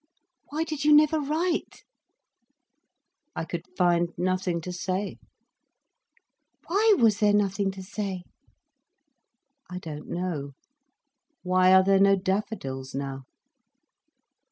[0.49, 1.83] "Why did you never write?"
[3.35, 5.17] "I could find nothing to say."
[6.65, 8.23] "Why was there nothing to say?"
[9.69, 10.53] "I don't know.
[11.43, 13.25] Why are there no daffodils now?"